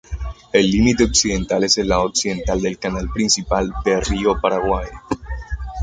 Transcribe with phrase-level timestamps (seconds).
[0.51, 4.87] El límite occidental es el lado occidental del canal principal del río Paraguay.